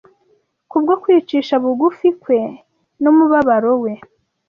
[0.69, 2.39] kubwo kwicisha bugufi kwe,
[3.01, 3.93] n’umubabaro we,